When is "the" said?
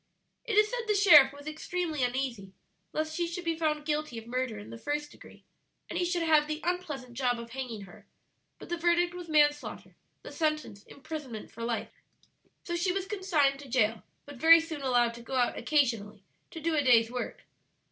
0.87-0.95, 4.71-4.77, 6.47-6.59, 8.69-8.77, 10.23-10.31